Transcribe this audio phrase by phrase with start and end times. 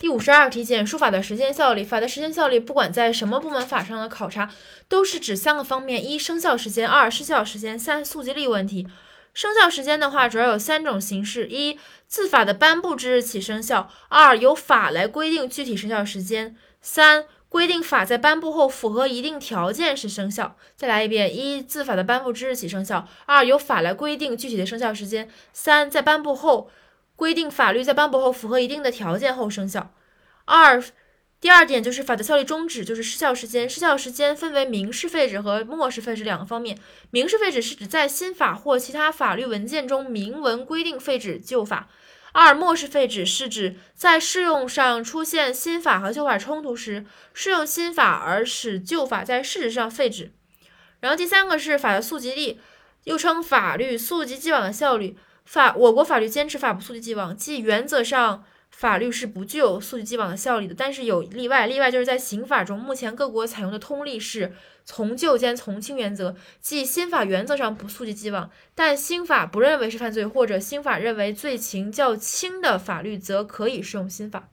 [0.00, 1.84] 第五十二题，简述法的时间效力。
[1.84, 4.50] 法的时间效力，不管在什么部门法上的考察，
[4.88, 8.88] 都是指三个方面：一、生效时间；二、失效时间；三、溯及力问题。
[9.34, 11.78] 生效时间的话，主要有三种形式：一、
[12.08, 20.56] 自法的颁布之日起生效；二、由法来规定具体生效时间；三、规定法在颁布后符合一定条件是生效。
[20.76, 26.70] 再来一遍：一、自法的颁布之日起生效；二、由法来规定具体的生效时间；三、在颁布后。
[27.20, 29.92] 规定法律在颁布后符合一定的条件后生效。
[30.46, 30.82] 二，
[31.38, 33.68] 第二点就是法的效力终止，就是失效时间。
[33.68, 36.78] 失效时间分为民事废止和漠视废止两个方面。
[37.10, 41.90] 民事废止是指在新法或其他法律文件中明文规定废止旧法。
[42.32, 50.32] 二，漠视废止是指在适用上出现新法和旧法冲突时，适用新法而使旧法在事实上废止。
[51.00, 52.58] 然后第三个是法的溯及力，
[53.04, 55.18] 又称法律溯及既往的效率。
[55.50, 60.74] 法我国法律坚持法不溯及既往，即原则上法律是不具有溯及既往的效力的。
[60.78, 64.52] 但是有例外，例外就是在刑法中，目前各国采用的通例是
[64.84, 74.50] 从旧兼从轻原则，即新法原则上不溯及既往，但新法不认为是犯罪，或者新法认为罪情较轻的法律，则可以适用新法。